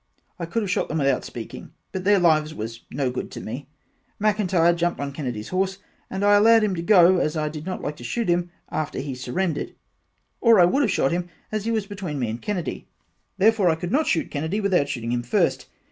[0.39, 3.69] I could have shot them without speaking but their lives was no good to me.
[4.19, 5.77] McIntyre jumped on Kennedys horse
[6.09, 8.97] and I allowed him to go as I did not like to shoot him after
[8.97, 9.75] he surrendered
[10.39, 12.87] or I would have shot him as he was between me and Kennedy
[13.37, 15.67] therefore I could not shoot Kennedy without shooting him first.